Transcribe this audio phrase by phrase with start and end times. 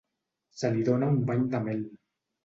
[0.61, 1.85] Se li dóna un bany de mel.